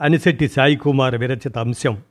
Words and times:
అనిశెట్టి 0.00 0.48
సాయికుమార్ 0.48 1.14
విరచిత 1.14 1.58
అంశం. 1.58 2.02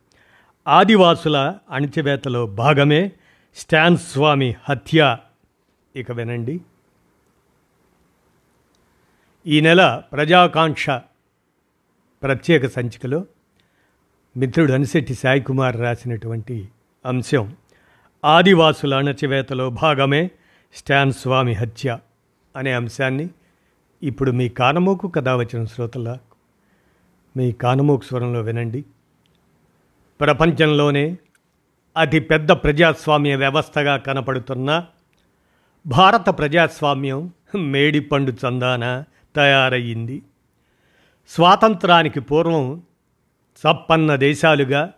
ఆదివాసుల 0.68 1.54
అణచివేతలో 1.70 2.46
భాగమే 2.46 3.12
స్టాన్ 3.56 3.96
స్వామి 3.96 4.54
హత్య. 4.68 5.16
ఇక 5.96 6.12
వినండి. 6.12 6.60
ఈ 9.46 9.60
నెల 9.60 10.02
ప్రజాకాంక్ష 10.12 10.90
ప్రత్యేక 12.22 12.66
సంచికలో 12.66 13.24
మిత్రుడు 14.36 14.72
అనిశెట్టి 14.72 15.14
సాయికుమార్ 15.14 15.76
రాసినటువంటి 15.76 16.68
అంశం. 17.06 17.56
ఆదివాసుల 18.24 18.94
అణచివేతలో 18.94 19.70
భాగమే 19.70 20.30
స్టాన్ 20.74 21.12
స్వామి 21.12 21.52
హత్య 21.52 21.98
అనే 22.56 22.72
అంశాన్ని 22.72 23.28
ఇప్పుడు 24.02 24.30
మీ 24.30 24.48
కానమోకు 24.48 25.08
కథ 25.08 25.28
వచ్చిన 25.28 25.64
శ్రోతల 25.64 26.18
మీ 27.38 27.52
కానుమూకు 27.52 28.04
స్వరంలో 28.04 28.40
వినండి. 28.40 28.84
ప్రపంచంలోనే 30.20 31.16
అతి 31.96 32.20
పెద్ద 32.20 32.52
ప్రజాస్వామ్య 32.52 33.36
వ్యవస్థగా 33.36 33.96
కనపడుతున్న 33.96 34.86
భారత 35.86 36.38
ప్రజాస్వామ్యం 36.38 37.32
మేడిపండు 37.54 38.32
చందాన 38.32 39.04
తయారయ్యింది. 39.36 40.22
స్వాతంత్రానికి 41.28 42.20
పూర్వం 42.20 42.82
సప్పన్న 43.56 44.16
దేశాలుగా 44.16 44.92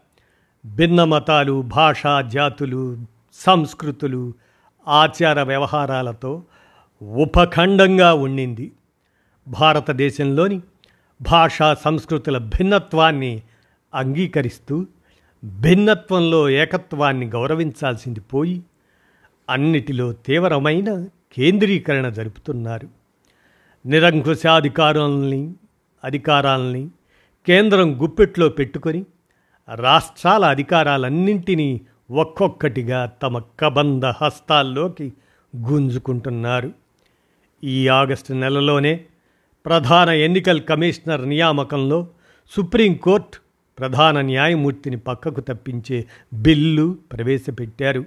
భిన్న 0.67 1.05
మతాలు 1.05 1.63
భాషా 1.63 2.21
జాతులు 2.21 3.07
సంస్కృతులు 3.35 4.35
ఆచార 4.89 5.43
వ్యవహారాలతో 5.43 6.43
ఉపఖండంగా 7.03 8.15
ఉండింది. 8.15 8.73
భారతదేశంలోని 9.49 10.61
భాషా 11.23 11.75
సంస్కృతుల 11.75 12.39
భిన్నత్వాన్ని 12.39 13.43
అంగీకరిస్తూ 13.95 14.87
భిన్నత్వంలో 15.45 16.51
ఏకత్వాన్ని 16.51 17.27
గౌరవించాల్సింది 17.27 18.21
పోయి 18.21 18.63
అన్నిటిలో 19.51 20.13
తీవ్రమైన 20.13 21.07
కేంద్రీకరణ 21.37 22.09
జరుపుతున్నారు. 22.09 22.89
నిరంకుశాధికారాలని 23.87 25.55
అధికారాలని 26.05 26.89
కేంద్రం 27.47 28.03
గుప్పెట్లో 28.03 28.49
పెట్టుకొని 28.49 29.05
రాష్ట్రాల 29.75 30.45
అధికారాలన్నింటినీ 30.45 31.81
ఒక్కొక్కటిగా 32.11 33.07
తమ 33.07 33.43
కబంధ 33.61 34.05
హస్తాల్లోకి 34.07 35.13
గుంజుకుంటున్నారు. 35.57 36.73
ఈ 37.65 37.89
ఆగస్టు 37.89 38.33
నెలలోనే 38.33 39.05
ప్రధాన 39.67 40.09
ఎన్నికల 40.09 40.59
కమిషనర్ 40.59 41.29
నియామకంలో 41.29 42.09
సుప్రీంకోర్టు 42.51 43.39
ప్రధాన 43.79 44.21
న్యాయమూర్తిని 44.21 44.97
పక్కకు 44.97 45.41
తప్పించే 45.41 46.05
బిల్లు 46.33 46.99
ప్రవేశపెట్టారు. 47.13 48.05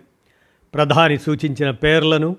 ప్రధాని 0.73 1.17
సూచించిన 1.17 1.71
పేర్లను 1.71 2.35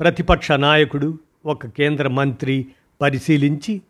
ప్రతిపక్ష 0.00 0.52
నాయకుడు 0.52 1.18
ఒక 1.46 1.66
కేంద్ర 1.66 2.08
మంత్రి 2.08 2.66
పరిశీలించి 3.00 3.82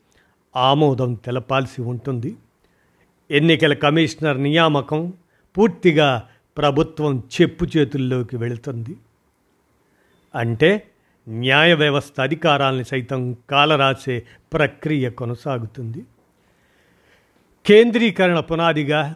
ఆమోదం 0.56 1.15
తెలపాల్సి 1.15 1.82
ఉంటుంది. 1.82 2.37
ఎన్నికల 3.31 3.75
కమిషనర్ 3.75 4.42
నియామకం 4.42 5.12
పూర్తిగా 5.59 6.28
ప్రభుత్వం 6.56 7.22
చెప్పు 7.41 7.66
చేతుల్లోకి 7.76 8.37
వెళుతుంది. 8.37 8.97
అంటే 10.34 10.88
న్యాయ 11.28 11.75
వ్యవస్థ 11.75 12.21
అధికారాలను 12.21 12.83
సైతం 12.83 13.37
కాలరాసే 13.50 14.22
ప్రక్రియ 14.53 15.11
కొనసాగుతుంది. 15.11 16.05
కేంద్రీకరణ 17.66 18.41
పునాదిగా 18.41 19.15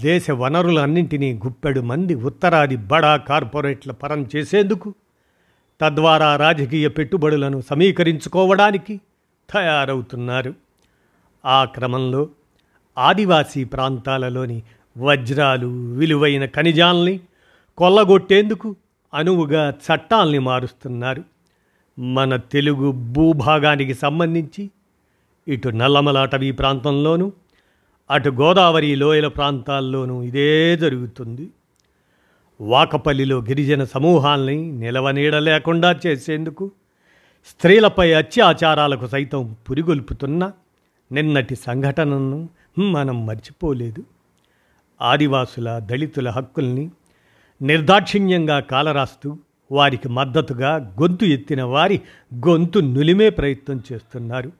దేశ 0.00 0.30
వనరులన్నింటినీ 0.30 1.34
గుప్పెడు 1.34 1.80
మంది 1.80 2.14
ఉత్తరాది 2.14 2.76
బడా 2.76 3.16
కార్పొరేట్ల 3.16 3.92
పరం 3.92 4.28
చేసేందుకు 4.36 4.94
తద్వారా 5.80 6.36
రాజకీయ 6.36 6.88
పెట్టుబడులను 6.88 7.60
సమీకరించుకోవడానికి 7.60 9.00
తయారవుతున్నారు. 9.52 10.54
ఆ 11.46 11.64
క్రమంలో 11.64 12.28
ఆదివాసీ 12.98 13.64
ప్రాంతాలలోని 13.64 14.62
వజ్రాలు 14.98 15.96
విలువైన 15.98 16.46
ఖనిజాల్ని 16.46 17.20
కొల్లగొట్టేందుకు 17.78 18.76
అనువుగా 19.14 19.70
చట్టాల్ని 19.70 20.38
మారుస్తున్నారు. 20.38 21.33
మన 21.98 22.36
తెలుగు 22.36 22.92
భూభాగానికి 22.92 23.94
సంబంధించి 23.94 24.70
ఇటు 25.48 25.68
నల్లమల 25.68 26.18
అటవీ 26.18 26.50
ప్రాంతంలోనూ 26.50 27.32
అటు 28.10 28.30
గోదావరి 28.30 28.94
లోయల 28.94 29.26
ప్రాంతాల్లోనూ 29.26 30.22
ఇదే 30.22 30.76
జరుగుతుంది. 30.76 31.50
వాకపల్లిలో 32.60 33.38
గిరిజన 33.38 33.84
సమూహాల్ని 33.84 34.72
నిలవనీడ 34.72 35.36
లేకుండా 35.36 36.00
చేసేందుకు 36.06 36.70
స్త్రీలపై 37.46 38.12
అత్యాచారాలకు 38.12 39.06
సైతం 39.06 39.56
పురిగొల్పుతున్న 39.70 40.52
నిన్నటి 41.12 41.56
సంఘటనను 41.56 42.48
మనం 42.78 43.26
మర్చిపోలేదు. 43.26 44.04
ఆదివాసుల 45.02 45.78
దళితుల 45.78 46.28
హక్కుల్ని 46.28 46.90
నిర్దాక్షిణ్యంగా 47.62 48.60
కాలరాస్తూ 48.60 49.38
వారికి 49.72 50.08
మద్దతుగా 50.08 50.94
గొంతు 51.00 51.24
ఎత్తిన 51.24 51.62
వారి 51.62 52.00
గొంతు 52.34 52.78
నులిమే 52.78 53.30
ప్రయత్నం 53.30 53.82
చేస్తున్నారు. 53.92 54.52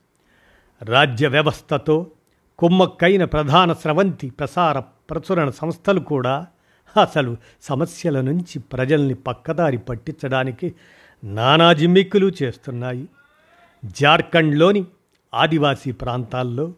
రాజ్య 0.83 1.29
వ్యవస్థతో 1.29 2.07
కుమ్మక్కైన 2.59 3.25
ప్రధాన 3.25 3.73
స్రవంతి 3.73 4.31
ప్రసార 4.31 4.79
ప్రచురణ 4.81 5.51
సంస్థలు 5.51 6.01
కూడా 6.01 6.47
అసలు 7.03 7.37
సమస్యల 7.63 8.21
నుంచి 8.21 8.59
ప్రజల్ని 8.59 9.15
పక్కదారి 9.15 9.79
పట్టించడానికి 9.79 10.75
నానా 11.25 11.73
జిమ్మిక్కులు 11.73 12.33
చేస్తున్నాయి. 12.43 13.09
జార్ఖండ్లోని 13.85 14.85
ఆదివాసీ 15.35 15.93
ప్రాంతాల్లో 15.93 16.73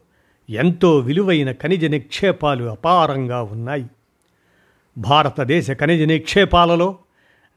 ఎంతో 0.49 0.97
విలువైన 0.97 1.51
ఖనిజ 1.51 1.85
నిక్షేపాలు 1.85 2.63
అపారంగా 2.63 3.41
ఉన్నాయి. 3.41 3.85
భారతదేశ 4.97 5.71
ఖనిజ 5.71 6.01
నిక్షేపాలలో 6.01 6.95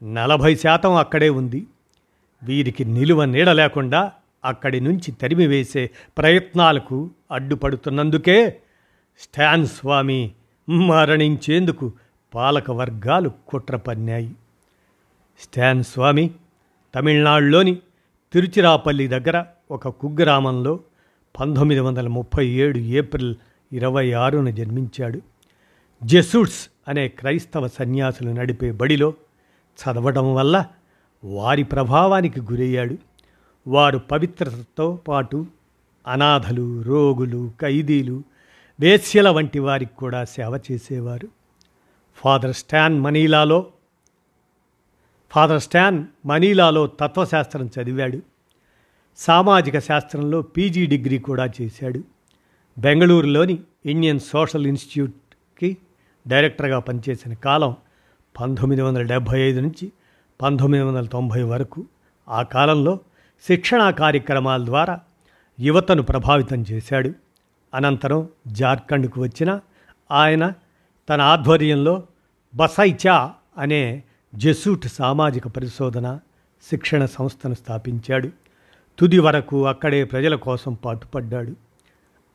నలభై 0.03 0.55
శాతం 0.55 0.95
అక్కడే 0.95 1.29
ఉంది. 1.29 1.67
వీరికి 2.43 2.85
నిలువ 2.85 3.25
నీడ 3.25 3.49
లేకుండా 3.49 4.11
అక్కడి 4.45 4.79
నుంచి 4.79 5.11
తరిమివేసే 5.11 5.89
ప్రయత్నాలకు 6.17 7.09
అడ్డుపడుతున్నందుకే 7.31 8.57
స్టాన్ 9.19 9.67
స్వామి 9.67 10.31
మరణించేందుకు 10.69 11.91
పాలక 12.35 12.71
వర్గాలు 12.71 13.31
కుట్ర 13.47 13.75
పన్నాయి. 13.75 14.31
స్టాన్ 15.39 15.83
స్వామి 15.83 16.31
తమిళనాడులోని 16.95 17.75
తిరుచిరాపల్లి 18.33 19.07
దగ్గర 19.07 19.45
ఒక 19.71 19.87
కుగ్రామంలో 19.87 20.79
పంతొమ్మిది 21.39 21.81
వందల 21.81 22.07
ముప్పై 22.07 22.47
ఏడు 22.47 22.77
ఏప్రిల్ 22.77 23.35
ఇరవై 23.73 24.11
ఆరున 24.11 24.49
జన్మించాడు. 24.49 25.21
జెసూట్స్ 26.03 26.69
అనే 26.87 27.07
క్రైస్తవ 27.07 27.67
సన్యాసులు 27.67 28.31
నడిపే 28.31 28.71
బడిలో 28.71 29.13
చదవడం 29.77 30.33
వల్ల 30.33 30.65
వారి 31.23 31.63
ప్రభావానికి 31.63 32.41
గురయ్యాడు. 32.41 32.97
వారు 33.67 33.97
పవిత్రతతో 33.97 34.95
పాటు 34.95 35.45
అనాథలు 36.07 36.81
రోగులు 36.81 37.51
ఖైదీలు 37.61 38.23
వేశ్యల 38.79 39.29
వంటి 39.29 39.59
వారికి 39.59 39.95
కూడా 39.95 40.25
సేవ 40.25 40.59
చేసేవారు. 40.71 41.27
ఫాదర్ 42.15 42.55
స్టాన్ 42.55 42.99
మనీలాలో 42.99 43.65
ఫాదర్ 45.31 45.61
స్టాన్ 45.61 46.05
మనీలాలో 46.25 46.87
తత్వశాస్త్రం 46.87 47.65
చదివాడు. 47.65 48.21
సామాజిక 49.17 49.79
శాస్త్రంలో 49.79 50.41
పీజీ 50.41 50.85
డిగ్రీ 50.85 51.17
కూడా 51.17 51.49
చేశాడు. 51.61 52.03
బెంగళూరులోని 52.77 53.59
ఇండియన్ 53.85 54.19
సోషల్ 54.19 54.67
ఇన్స్టిట్యూట్కి 54.67 55.77
డైరెక్టర్గా 56.27 56.79
పనిచేసిన 56.79 57.33
కాలం 57.33 57.75
పంతొమ్మిది 58.39 58.81
వందల 58.81 59.01
డెబ్భై 59.01 59.41
ఐదు 59.41 59.59
నుంచి 59.59 59.91
పంతొమ్మిది 60.41 60.83
వందల 60.83 61.05
తొంభై 61.05 61.43
వరకు 61.43 61.85
ఆ 62.29 62.41
కాలంలో 62.41 62.99
శిక్షణా 63.47 63.91
కార్యక్రమాల 63.91 64.65
ద్వారా 64.65 64.99
యువతను 65.59 66.01
ప్రభావితం 66.01 66.65
చేశాడు. 66.71 67.11
అనంతరం 67.73 68.27
జార్ఖండ్కు 68.47 69.21
వచ్చిన 69.21 69.59
ఆయన 70.11 70.53
తన 71.09 71.21
ఆధ్వర్యంలో 71.21 72.03
బసైచా 72.55 73.33
అనే 73.57 74.03
జెసూట్ 74.35 74.87
సామాజిక 74.87 75.47
పరిశోధన 75.47 76.19
శిక్షణ 76.69 77.05
సంస్థను 77.05 77.53
స్థాపించాడు. 77.53 78.29
తుది 78.99 79.19
వరకు 79.19 79.67
అక్కడే 79.67 80.03
ప్రజల 80.03 80.35
కోసం 80.35 80.73
పాటుపడ్డాడు. 80.73 81.55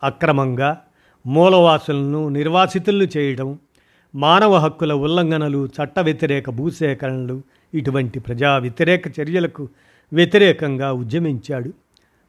అక్రమంగా 0.03 0.81
మూలవాసులను 1.27 2.29
నిర్వాసితులను 2.29 3.09
చేయడం 3.17 3.59
మానవ 4.17 4.57
హక్కుల 4.57 4.93
ఉల్లంఘనలు 4.93 5.69
చట్ట 5.77 5.99
వ్యతిరేక 5.99 6.51
భూసేకరణలు 6.51 7.43
ఇటువంటి 7.75 8.19
ప్రజా 8.19 8.59
వ్యతిరేక 8.59 9.21
చర్యలకు 9.21 9.69
వ్యతిరేకంగా 10.13 10.93
ఉద్యమించాడు. 10.93 11.71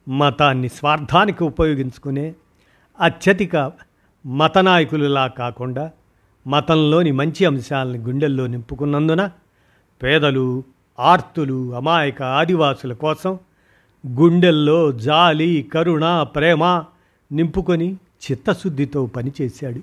మతాన్ని 0.08 0.68
స్వార్థానికి 0.68 1.44
ఉపయోగించుకునే 1.44 2.34
అత్యధిక 3.00 3.72
మత 4.26 4.58
నాయకులలా 4.58 5.26
కాకుండా 5.26 5.90
మతంలోని 6.46 7.12
మంచి 7.12 7.44
అంశాలను 7.44 7.98
గుండెల్లో 8.04 8.46
నింపుకున్నందున 8.46 9.30
పేదలు 10.02 10.64
ఆర్తులు 10.98 11.74
అమాయక 11.74 12.22
ఆదివాసుల 12.22 12.92
కోసం 12.92 13.38
గుండెల్లో 14.06 14.92
జాలి 14.92 15.50
కరుణ 15.74 16.22
ప్రేమ 16.22 16.84
నింపుకొని 17.32 17.96
చిత్తశుద్ధితో 18.24 19.06
పనిచేశాడు. 19.06 19.80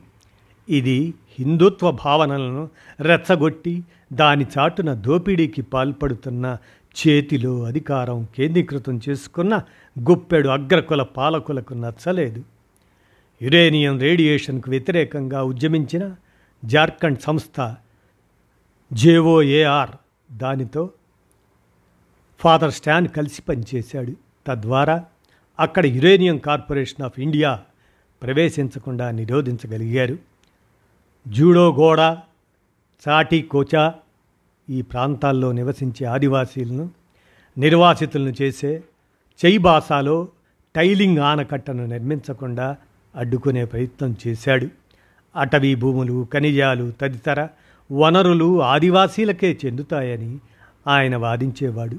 ఇది 0.69 1.13
హిందుత్వ 1.39 1.91
భావనలను 1.91 2.69
రెచ్చగొట్టి 2.99 3.83
దాని 4.13 4.45
చాటున 4.57 4.93
దోపిడీకి 4.93 5.61
పాల్పడుతున్న 5.61 6.57
చేతిలో 6.95 7.63
అధికారం 7.63 8.27
కేంద్రీకృతం 8.37 9.01
చేసుకున్న 9.09 9.61
గుప్పెడు 9.99 10.49
అగ్రకుల 10.49 11.03
పాలకులకు 11.03 11.73
నచ్చలేదు. 11.73 12.43
యురేనియం 13.41 13.99
రేడియేషన్కు 13.99 14.69
వ్యతిరేకంగా 14.69 15.43
ఉద్యమించిన 15.43 16.15
జార్ఖండ్ 16.65 17.19
సంస్థ 17.19 17.75
జేఓఏఆర్ 18.93 19.89
దానితో 20.31 20.89
ఫాదర్ 22.39 22.71
స్టాన్ 22.71 23.07
కలిసి 23.07 23.41
పనిచేశాడు. 23.41 24.13
తద్వారా 24.47 25.05
అక్కడ 25.59 25.85
యురేనియం 25.85 26.37
కార్పొరేషన్ 26.37 27.05
ఆఫ్ 27.05 27.19
ఇండియా 27.19 27.59
ప్రవేశించకుండా 28.23 29.11
నిరోధించగలిగారు. 29.11 30.17
జూడోగోడ 31.27 31.99
చాటి 33.09 33.41
కోచా 33.41 33.93
ఈ 34.69 34.81
ప్రాంతాల్లో 34.81 35.51
నివసించే 35.51 36.05
ఆదివాసీలను 36.05 36.89
నిర్వాసితులను 37.57 38.33
చేసే 38.41 38.83
చైబాసాలో 39.45 40.27
టైలింగ్ 40.75 41.17
ఆనకట్టను 41.17 41.85
నిర్మించకుండా 41.85 42.77
అడ్డుకునే 43.15 43.65
ప్రయత్నం 43.65 44.15
చేశాడు. 44.27 44.67
అటవీ 45.35 45.75
భూములు 45.75 46.27
ఖనిజాలు 46.33 46.91
తదితర 47.01 47.47
వనరులు 47.91 48.61
ఆదివాసీలకే 48.61 49.57
చెందుతాయని 49.65 50.39
ఆయన 50.87 51.15
వాదించేవాడు. 51.15 51.95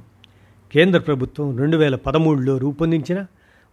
కేంద్ర 0.72 0.98
ప్రభుత్వం 0.98 1.58
రెండు 1.58 1.76
వేల 1.76 1.96
పదమూడులో 1.96 2.58
రూపొందించిన 2.58 3.26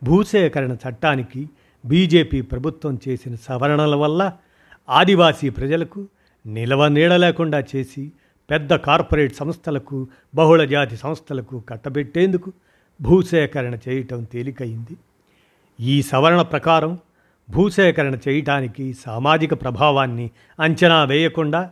భూసేకరణ 0.03 0.71
చట్టానికి 0.71 1.49
బీజేపీ 1.85 2.41
ప్రభుత్వం 2.41 2.99
చేసిన 3.07 3.35
సవరణల 3.35 3.95
వల్ల 3.95 4.33
ఆదివాసీ 4.89 5.49
ప్రజలకు 5.49 6.07
నిలవ 6.45 6.87
నీడ 6.87 7.13
లేకుండా 7.13 7.63
చేసి 7.75 8.11
పెద్ద 8.49 8.73
కార్పొరేట్ 8.73 9.35
సంస్థలకు 9.35 10.07
బహుళజాతి 10.35 10.97
సంస్థలకు 10.97 11.59
కట్టబెట్టేందుకు 11.59 12.53
భూసేకరణ 13.01 13.77
చేయటం 13.89 14.23
తేలికయింది. 14.23 14.97
ఈ 15.79 16.01
సవరణ 16.01 16.41
ప్రకారం 16.41 16.97
భూసేకరణ 17.49 18.17
చేయటానికి 18.27 18.93
సామాజిక 18.93 19.53
ప్రభావాన్ని 19.53 20.31
అంచనా 20.59 21.03
వేయకుండా 21.03 21.71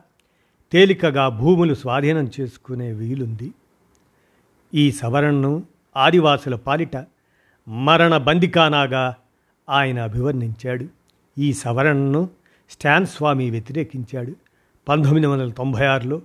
తేలికగా 0.71 1.29
భూములు 1.29 1.73
స్వాధీనం 1.73 2.31
చేసుకునే 2.39 2.91
వీలుంది. 2.91 3.51
ఈ 4.73 4.91
సవరణను 4.91 5.63
ఆదివాసుల 5.97 6.55
పాలిట 6.55 7.05
మరణ 7.67 8.17
బందికానాగా 8.17 9.15
ఆయన 9.69 9.99
అభివర్ణించాడు. 9.99 10.85
ఈ 11.37 11.53
సవరణను 11.53 12.29
స్టాన్ 12.71 13.05
స్వామి 13.05 13.49
వ్యతిరేకించాడు. 13.49 14.35
పంతొమ్మిది 14.87 15.27
వందల 15.27 15.49
తొంభై 15.49 15.85
ఆరులో 15.85 16.21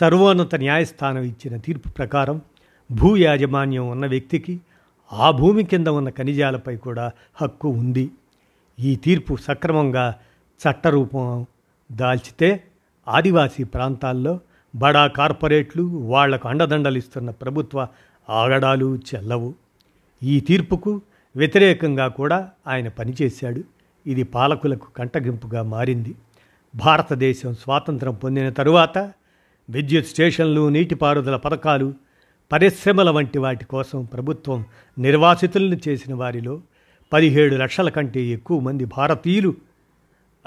సర్వోన్నత 0.00 0.54
న్యాయస్థానం 0.54 1.22
ఇచ్చిన 1.22 1.56
తీర్పు 1.56 1.88
ప్రకారం 1.88 2.40
భూ 2.90 3.16
యాజమాన్యం 3.16 3.88
ఉన్న 3.88 4.06
వ్యక్తికి 4.06 4.60
ఆ 5.12 5.30
భూమి 5.30 5.64
కింద 5.64 5.86
ఉన్న 5.86 6.10
ఖనిజాలపై 6.10 6.76
కూడా 6.76 7.12
హక్కు 7.34 7.68
ఉంది. 7.68 8.10
ఈ 8.80 8.96
తీర్పు 8.96 9.36
సక్రమంగా 9.36 10.14
చట్టరూపం 10.60 11.46
దాల్చితే 11.92 12.64
ఆదివాసీ 13.08 13.64
ప్రాంతాల్లో 13.64 14.40
బడా 14.74 15.06
కార్పొరేట్లు 15.06 15.82
వాళ్ళకు 15.82 16.48
అండదండలు 16.48 16.98
ఇస్తున్న 16.98 17.30
ప్రభుత్వ 17.30 17.88
ఆగడాలు 18.30 18.96
చెల్లవు. 18.96 19.54
ఈ 20.22 20.40
తీర్పుకు 20.40 21.02
వ్యతిరేకంగా 21.36 22.08
కూడా 22.08 22.50
ఆయన 22.66 22.88
పనిచేశాడు. 22.88 23.73
ఇది 24.06 24.22
పాలకులకు 24.22 24.90
కంటగింపుగా 24.90 25.62
మారింది. 25.62 26.14
భారతదేశం 26.76 27.54
స్వాతంత్రం 27.54 28.14
పొందిన 28.14 28.48
తరువాత 28.48 29.12
విద్యుత్ 29.70 30.06
స్టేషన్లు 30.06 30.68
నీటిపారుదల 30.68 31.36
పథకాలు 31.36 31.94
పరిశ్రమల 32.52 33.10
వంటి 33.10 33.38
వాటి 33.38 33.64
కోసం 33.64 34.04
ప్రభుత్వం 34.04 34.64
నిర్వాసితులను 34.98 35.80
చేసిన 35.88 36.14
వారిలో 36.14 36.60
పదిహేడు 37.12 37.54
లక్షల 37.54 37.88
కంటే 37.88 38.20
ఎక్కువ 38.20 38.60
మంది 38.60 38.84
భారతీయులు 38.84 39.54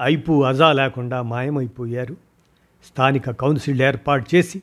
ఐపు 0.02 0.44
అజా 0.44 0.74
లేకుండా 0.74 1.22
మాయమైపోయారు. 1.22 2.14
స్థానిక 2.88 3.30
కౌన్సిల్ 3.30 3.82
ఏర్పాటు 3.82 4.36
చేసి 4.36 4.62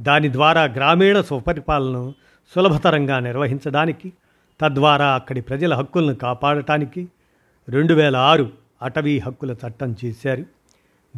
దాని 0.00 0.32
ద్వారా 0.32 0.64
గ్రామీణ 0.64 1.20
స్వపరిపాలనను 1.20 2.14
సులభతరంగా 2.54 3.18
నిర్వహించడానికి 3.18 4.12
తద్వారా 4.60 5.14
అక్కడి 5.14 5.40
ప్రజల 5.40 5.74
హక్కులను 5.74 6.14
కాపాడటానికి 6.14 7.08
రెండు 7.68 7.94
వేల 7.94 8.16
ఆరు 8.16 8.50
అటవీ 8.82 9.18
హక్కుల 9.18 9.52
చట్టం 9.52 9.96
చేశారు. 10.04 10.40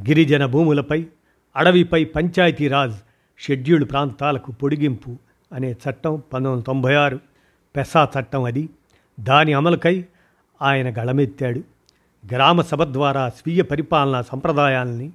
గిరిజన 0.00 0.46
భూములపై 0.46 1.06
అడవిపై 1.56 2.04
పంచాయతీరాజ్ 2.04 2.94
షెడ్యూల్డ్ 3.38 3.90
ప్రాంతాలకు 3.90 4.52
పొడిగింపు 4.52 5.16
అనే 5.52 5.72
చట్టం 5.72 6.22
పంతొమ్మిది 6.32 6.64
తొంభై 6.66 6.94
ఆరు. 6.94 7.20
పెసా 7.76 8.08
చట్టం 8.20 8.42
అది. 8.42 8.68
దాని 9.20 9.52
అమలుకై 9.52 10.04
ఆయన 10.62 10.98
గళమెత్తాడు. 10.98 11.58
గ్రామ 12.32 12.60
సభ 12.60 12.82
ద్వారా 12.82 13.28
స్వీయ 13.28 13.62
పరిపాలనా 13.62 14.22
సంప్రదాయాల్ని 14.22 15.12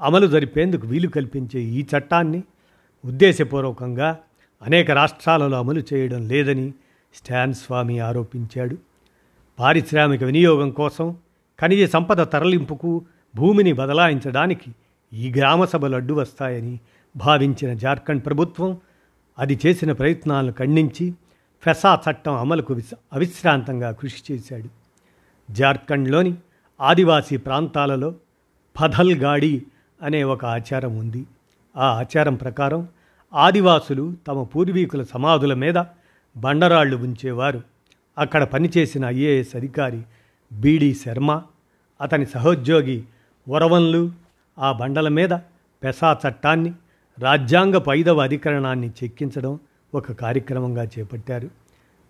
అమలు 0.00 0.26
జరిపేందుకు 0.26 0.86
వీలు 0.86 1.08
కల్పించే 1.08 1.60
ఈ 1.60 1.86
చట్టాన్ని 1.96 2.42
ఉద్దేశపూర్వకంగా 3.04 4.18
అనేక 4.62 4.90
రాష్ట్రాలలో 4.90 5.58
అమలు 5.58 5.82
చేయడం 5.94 6.28
లేదని 6.28 6.74
స్టాన్ 7.14 7.54
స్వామి 7.54 7.98
ఆరోపించాడు. 7.98 8.91
పారిశ్రామిక 9.62 10.24
వినియోగం 10.24 10.70
కోసం 10.70 11.16
ఖనిజ 11.60 11.90
సంపద 11.90 12.22
తరలింపుకు 12.22 13.04
భూమిని 13.36 13.72
బదలాయించడానికి 13.72 14.70
ఈ 15.12 15.32
గ్రామ 15.36 15.64
సభలు 15.64 15.96
అడ్డు 15.96 16.14
వస్తాయని 16.14 16.80
భావించిన 17.16 17.74
జార్ఖండ్ 17.74 18.26
ప్రభుత్వం 18.26 18.78
అది 19.38 19.60
చేసిన 19.66 19.92
ప్రయత్నాలను 19.92 20.52
ఖండించి 20.52 21.14
ఫెసా 21.62 22.00
చట్టం 22.10 22.34
అమలుకు 22.34 22.74
విశ 22.74 22.90
అవిశ్రాంతంగా 23.12 23.90
కృషి 23.90 24.32
చేశాడు. 24.32 24.68
జార్ఖండ్లోని 25.52 26.34
ఆదివాసీ 26.80 27.36
ప్రాంతాలలో 27.36 28.14
పథల్గాడి 28.80 29.62
అనే 30.02 30.24
ఒక 30.24 30.44
ఆచారం 30.44 30.96
ఉంది. 30.96 31.26
ఆ 31.76 31.86
ఆచారం 31.86 32.34
ప్రకారం 32.34 32.88
ఆదివాసులు 33.34 34.14
తమ 34.28 34.42
పూర్వీకుల 34.42 35.02
సమాధుల 35.02 35.54
మీద 35.54 35.84
బండరాళ్ళు 36.36 36.96
ఉంచేవారు. 36.96 37.71
అక్కడ 38.18 38.44
పనిచేసిన 38.44 39.04
ఐఏఎస్ 39.04 39.56
అధికారి 39.56 40.02
బీడి 40.52 40.94
శర్మ 40.94 41.42
అతని 42.00 42.26
సహోద్యోగి 42.26 43.04
వరవన్లు 43.48 44.12
ఆ 44.58 44.72
బండల 44.72 45.08
మీద 45.08 45.30
పెసా 45.82 46.18
చట్టాన్ని 46.28 46.72
రాజ్యాంగ 47.18 47.80
ఐదవ 47.90 48.20
అధికరణాన్ని 48.20 48.90
చెక్కించడం 48.90 49.58
ఒక 49.94 50.12
కార్యక్రమంగా 50.12 50.84
చేపట్టారు. 50.84 51.50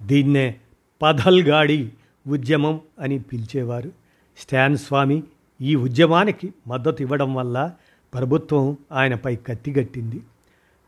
దీన్నే 0.03 0.55
పథల్గాడి 1.03 1.93
ఉద్యమం 2.27 2.81
అని 2.99 3.19
పిలిచేవారు. 3.19 3.93
స్టాన్ 4.39 4.77
స్వామి 4.77 5.23
ఈ 5.61 5.75
ఉద్యమానికి 5.75 6.53
మద్దతు 6.67 7.03
ఇవ్వడం 7.03 7.35
వల్ల 7.35 7.73
ప్రభుత్వం 8.15 8.77
ఆయనపై 8.93 9.37
కత్తిగట్టింది. 9.37 10.21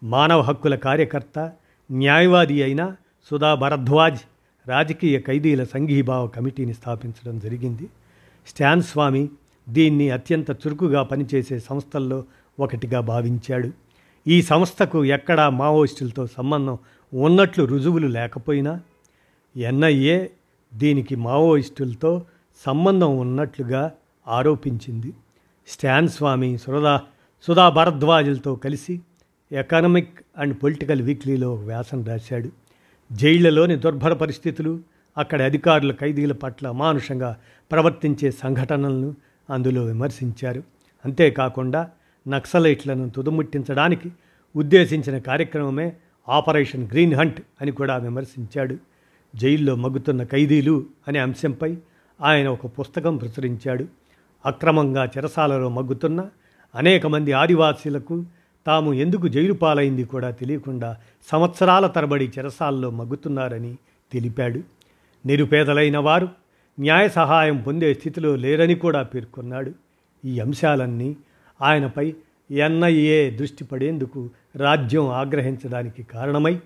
మానవ 0.02 0.40
హక్కుల 0.40 0.74
కార్యకర్త 0.74 1.52
న్యాయవాది 1.92 2.62
అయిన 2.62 2.96
సుధా 3.30 3.54
భరద్వాజ్ 3.54 4.18
రాజకీయ 4.66 5.20
ఖైదీల 5.20 5.64
సంఘీభావ 5.64 6.26
కమిటీని 6.26 6.74
స్థాపించడం 6.74 7.38
జరిగింది. 7.38 7.86
స్టాన్ 8.46 8.82
స్వామి 8.82 9.28
దీన్ని 9.68 10.10
అత్యంత 10.10 10.50
చురుకుగా 10.50 11.02
పనిచేసే 11.02 11.58
సంస్థల్లో 11.58 12.24
ఒకటిగా 12.60 13.00
భావించాడు. 13.00 13.70
ఈ 14.26 14.42
సంస్థకు 14.42 15.04
ఎక్కడా 15.04 15.50
మావోయిస్టులతో 15.50 16.26
సంబంధం 16.26 16.78
ఉన్నట్లు 17.12 17.64
రుజువులు 17.64 18.06
లేకపోయినా 18.06 18.80
ఎన్ఐఏ 19.56 20.28
దీనికి 20.74 21.16
మావోయిస్టులతో 21.16 22.26
సంబంధం 22.64 23.18
ఉన్నట్లుగా 23.18 23.92
ఆరోపించింది. 24.28 25.12
స్టాన్ 25.68 26.08
స్వామి 26.08 26.58
సురదా 26.58 27.02
సుధా 27.42 27.68
భరద్వాజులతో 27.68 28.54
కలిసి 28.54 29.00
ఎకనమిక్ 29.52 30.20
అండ్ 30.38 30.54
పొలిటికల్ 30.62 31.02
వీక్లీలో 31.02 31.54
వ్యాసం 31.54 32.04
రాశాడు. 32.04 32.48
జైళ్ళలోని 33.14 33.76
దుర్భర 33.76 34.12
పరిస్థితులు 34.12 34.80
అక్కడి 35.18 35.42
అధికారుల 35.42 35.92
ఖైదీల 35.92 36.32
పట్ల 36.32 36.68
అమానుషంగా 36.68 37.38
ప్రవర్తించే 37.72 38.30
సంఘటనలను 38.30 39.14
అందులో 39.50 39.84
విమర్శించారు. 39.84 40.62
అంతేకాకుండా 41.04 41.90
నక్సలైట్లను 42.28 43.10
తుదముట్టించడానికి 43.10 44.12
ఉద్దేశించిన 44.56 45.18
కార్యక్రమమే 45.18 45.92
ఆపరేషన్ 46.28 46.88
గ్రీన్ 46.90 47.14
హంట్ 47.14 47.40
అని 47.60 47.72
కూడా 47.72 47.96
విమర్శించాడు. 47.96 48.76
జైల్లో 49.36 49.74
మగ్గుతున్న 49.74 50.24
ఖైదీలు 50.24 50.86
అనే 51.08 51.18
అంశంపై 51.18 51.76
ఆయన 52.22 52.48
ఒక 52.48 52.66
పుస్తకం 52.66 53.16
ప్రచురించాడు. 53.16 53.86
అక్రమంగా 54.46 55.04
చెరసాలలో 55.04 55.68
మగ్గుతున్న 55.68 56.26
అనేక 56.74 57.06
మంది 57.06 57.32
ఆదివాసీలకు 57.32 58.24
తాము 58.66 58.92
ఎందుకు 58.92 59.28
జైలు 59.28 59.52
పాలైంది 59.52 60.04
కూడా 60.04 60.30
తెలియకుండా 60.30 60.96
సంవత్సరాల 61.30 61.86
తరబడి 61.86 62.32
చెరసాల్లో 62.38 62.90
మగ్గుతున్నారని 62.90 63.76
తెలిపాడు. 64.12 64.60
నిరుపేదలైన 65.26 65.98
వారు 65.98 66.28
న్యాయ 66.80 67.08
సహాయం 67.08 67.56
పొందే 67.56 67.94
స్థితిలో 67.94 68.36
లేరని 68.36 68.74
కూడా 68.74 69.02
పేర్కొన్నాడు. 69.02 69.72
ఈ 70.24 70.40
అంశాలన్నీ 70.40 71.16
ఆయనపై 71.62 72.14
ఎన్ఐఏ 72.50 73.30
దృష్టి 73.30 73.64
పడేందుకు 73.64 74.30
రాజ్యం 74.56 75.08
ఆగ్రహించడానికి 75.08 76.02
కారణమై 76.02 76.58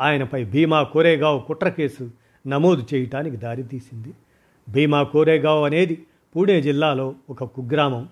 ఆయనపై 0.00 0.44
భీమా 0.44 0.82
కోరేగావ్ 0.82 1.42
కుట్ర 1.42 1.68
కేసు 1.68 2.10
నమోదు 2.46 2.86
చేయటానికి 2.94 3.36
దారితీసింది. 3.36 4.12
భీమా 4.68 5.02
కోరేగావ్ 5.02 5.64
అనేది 5.64 6.06
పూణే 6.36 6.62
జిల్లాలో 6.62 7.14
ఒక 7.30 7.44
కుగ్రామం. 7.44 8.08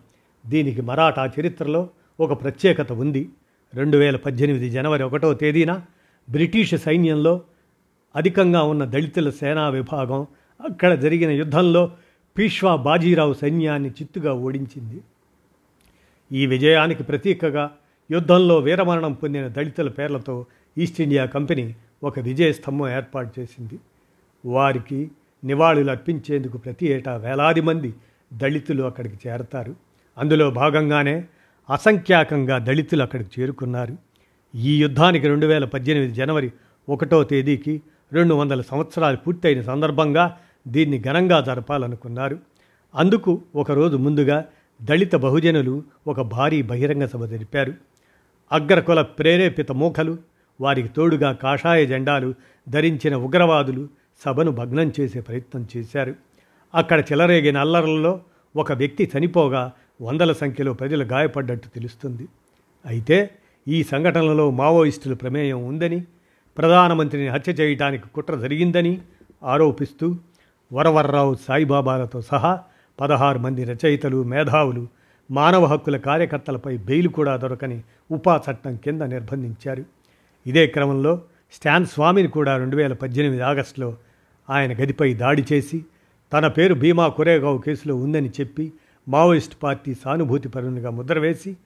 దీనికి 0.47 0.83
మరాఠా 0.83 1.31
చరిత్రలో 1.41 1.89
ఒక 2.21 2.43
ప్రత్యేకత 2.43 2.93
ఉంది. 2.93 3.29
రెండు 3.75 3.97
వేల 3.97 4.17
పద్దెనిమిది 4.17 4.71
జనవరి 4.71 5.03
ఒకటో 5.03 5.35
తేదీన 5.35 5.83
బ్రిటిష్ 6.31 6.75
సైన్యంలో 6.79 7.41
అధికంగా 8.17 8.63
ఉన్న 8.63 8.85
దళితుల 8.85 9.31
సేనా 9.31 9.69
విభాగం 9.69 10.27
అక్కడ 10.69 10.95
జరిగిన 10.95 11.31
యుద్ధంలో 11.31 11.93
పీష్వా 12.39 12.77
బాజీరావు 12.77 13.35
సైన్యాన్ని 13.35 13.91
చిత్తుగా 13.91 14.33
ఓడించింది. 14.33 15.01
ఈ 16.33 16.47
విజయానికి 16.47 17.03
ప్రతీకగా 17.03 17.71
యుద్ధంలో 18.11 18.59
వీరమరణం 18.59 19.13
పొందిన 19.13 19.49
దళితుల 19.49 19.89
పేర్లతో 19.89 20.47
ఈస్ట్ 20.79 21.01
ఇండియా 21.01 21.25
కంపెనీ 21.25 21.75
ఒక 22.05 22.21
విజయ 22.21 22.53
స్తంభం 22.53 22.91
ఏర్పాటు 22.91 23.41
చేసింది. 23.41 23.79
వారికి 24.47 25.11
నివాళులు 25.45 25.91
అర్పించేందుకు 25.91 26.59
ప్రతి 26.59 26.87
ఏటా 26.87 27.17
వేలాది 27.17 27.61
మంది 27.61 27.95
దళితులు 28.35 28.83
అక్కడికి 28.83 29.29
చేరతారు. 29.29 29.77
అందులో 30.19 30.51
భాగంగానే 30.51 31.25
అసంఖ్యాకంగా 31.71 32.59
దళితులు 32.59 33.03
అక్కడికి 33.03 33.41
చేరుకున్నారు. 33.41 33.97
ఈ 34.57 34.83
యుద్ధానికి 34.83 35.29
రెండు 35.29 35.47
వేల 35.47 35.65
పద్దెనిమిది 35.65 36.15
జనవరి 36.15 36.53
ఒకటో 36.89 37.25
తేదీకి 37.25 37.83
రెండు 38.13 38.35
వందల 38.35 38.61
సంవత్సరాలు 38.61 39.17
పూర్తయిన 39.17 39.61
సందర్భంగా 39.61 40.37
దీన్ని 40.69 41.03
ఘనంగా 41.03 41.41
జరపాలనుకున్నారు. 41.41 42.39
అందుకు 42.95 43.43
ఒకరోజు 43.55 43.97
ముందుగా 43.97 44.45
దళిత 44.83 45.15
బహుజనులు 45.15 45.83
ఒక 46.07 46.21
భారీ 46.21 46.63
బహిరంగ 46.63 47.07
సభ 47.07 47.25
జరిపారు. 47.25 47.75
అగ్రకుల 48.53 49.03
ప్రేరేపిత 49.03 49.73
మూకలు 49.73 50.19
వారికి 50.61 50.89
తోడుగా 50.89 51.33
కాషాయ 51.33 51.87
జెండాలు 51.87 52.35
ధరించిన 52.69 53.17
ఉగ్రవాదులు 53.17 53.89
సభను 54.25 54.51
భగ్నం 54.51 54.93
చేసే 55.01 55.21
ప్రయత్నం 55.21 55.69
చేశారు. 55.77 56.15
అక్కడ 56.75 57.01
చెలరేగిన 57.01 57.59
అల్లర్లలో 57.59 58.21
ఒక 58.57 58.73
వ్యక్తి 58.73 59.11
చనిపోగా 59.19 59.73
వందల 60.01 60.33
సంఖ్యలో 60.33 60.73
ప్రజలు 60.73 61.05
గాయపడ్డట్టు 61.05 61.69
తెలుస్తుంది. 61.69 62.29
అయితే 62.87 63.31
ఈ 63.69 63.83
సంఘటనలో 63.83 64.51
మావోయిస్టుల 64.51 65.15
ప్రమేయం 65.15 65.65
ఉందని 65.65 66.05
ప్రధానమంత్రిని 66.59 67.29
హత్య 67.29 67.53
చేయడానికి 67.53 68.05
కుట్ర 68.15 68.35
జరిగిందని 68.37 69.01
ఆరోపిస్తూ 69.43 70.17
వరవర్రావు 70.73 71.35
సాయిబాబాలతో 71.35 72.21
సహా 72.21 72.63
పదహారు 73.01 73.39
మంది 73.39 73.65
రచయితలు 73.65 74.23
మేధావులు 74.23 74.87
మానవ 75.31 75.65
హక్కుల 75.65 75.97
కార్యకర్తలపై 75.97 76.77
బెయిల్ 76.77 77.09
కూడా 77.09 77.37
దొరకని 77.37 77.83
ఉపా 78.11 78.43
చట్టం 78.51 78.77
కింద 78.77 79.03
నిర్బంధించారు. 79.03 79.85
ఇదే 80.47 80.67
క్రమంలో 80.67 81.23
స్టాన్ 81.53 81.87
స్వామిని 81.87 82.29
కూడా 82.29 82.57
రెండు 82.57 82.77
వేల 82.77 82.93
పద్దెనిమిది 82.93 83.43
ఆగస్టులో 83.43 83.97
ఆయన 84.51 84.73
గదిపై 84.73 85.15
దాడి 85.15 85.45
చేసి 85.53 85.85
తన 86.33 86.47
పేరు 86.47 86.75
భీమా 86.75 87.09
కొరేగావ్ 87.09 87.63
కేసులో 87.63 87.97
ఉందని 87.97 88.29
చెప్పి 88.29 88.73
మావోయిస్ట్ 89.09 89.57
పార్టీ 89.63 89.95
సానుభూతి 89.95 90.49
పరునిగా 90.49 90.91
ముద్ర 90.91 91.19
వేసి 91.19 91.57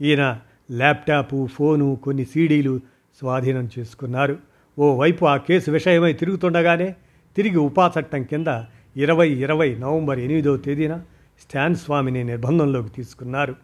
ఈయన 0.00 0.40
ల్యాప్టాపు 0.70 1.48
ఫోను 1.52 1.96
కొన్ని 2.02 2.24
సీడీలు 2.24 2.80
స్వాధీనం 3.20 3.68
చేసుకున్నారు. 3.78 4.38
ఓవైపు 4.78 5.24
ఆ 5.24 5.36
కేసు 5.36 5.70
విషయమై 5.70 6.12
తిరుగుతుండగానే 6.12 6.94
తిరిగి 7.36 7.56
ఉపా 7.56 7.92
చట్టం 8.00 8.22
కింద 8.22 8.62
ఇరవై 8.96 9.28
ఇరవై 9.28 9.74
నవంబర్ 9.74 10.18
ఎనిమిదవ 10.18 10.56
తేదీన 10.56 10.96
స్టాన్ 11.40 11.76
స్వామిని 11.76 12.24
నిర్బంధంలోకి 12.24 12.88
తీసుకున్నారు. 12.88 13.56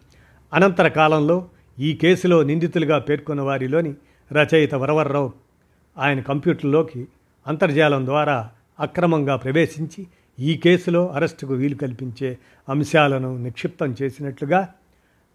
అనంతర 0.53 0.87
కాలంలో 0.87 1.45
ఈ 1.79 1.93
కేసులో 1.93 2.43
నిందితులుగా 2.43 2.99
పేర్కొన్న 2.99 3.41
వారిలోని 3.41 3.93
రచయిత 4.31 4.75
వరవర్రావు 4.75 5.33
ఆయన 5.97 6.19
కంప్యూటర్లోకి 6.19 7.07
అంతర్జాలం 7.47 8.05
ద్వారా 8.05 8.49
అక్రమంగా 8.79 9.35
ప్రవేశించి 9.35 10.07
ఈ 10.39 10.57
కేసులో 10.57 11.07
అరెస్టుకు 11.07 11.53
వీలు 11.53 11.75
కల్పించే 11.75 12.37
అంశాలను 12.69 13.37
నిక్షిప్తం 13.37 13.95
చేసినట్లుగా 14.01 14.73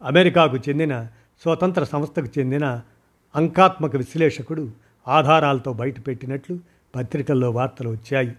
అమెరికాకు 0.02 0.56
చెందిన 0.56 1.08
స్వతంత్ర 1.42 1.84
సంస్థకు 1.84 2.38
చెందిన 2.38 2.82
అంకాత్మక 3.34 3.96
విశ్లేషకుడు 3.96 4.70
ఆధారాలతో 5.08 5.72
బయటపెట్టినట్లు 5.72 6.58
పత్రికల్లో 6.94 7.50
వార్తలు 7.50 7.88
వచ్చాయి. 7.88 8.36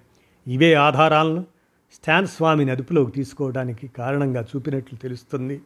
ఇవే 0.48 0.74
ఆధారాలను 0.74 1.46
స్టాన్ 1.94 2.28
స్వామిని 2.28 2.72
అదుపులోకి 2.72 3.12
తీసుకోవడానికి 3.12 3.88
కారణంగా 3.88 4.42
చూపినట్లు 4.42 4.98
తెలుస్తుంది. 4.98 5.62